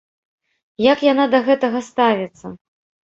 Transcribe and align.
Як 0.85 1.03
яна 1.11 1.25
да 1.35 1.41
гэтага 1.49 1.79
ставіцца? 1.91 2.45